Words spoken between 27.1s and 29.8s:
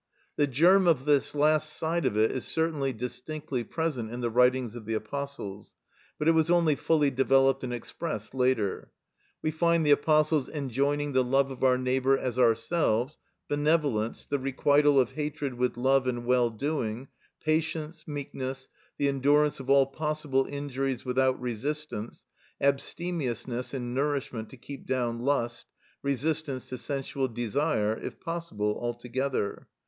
desire, if possible, altogether.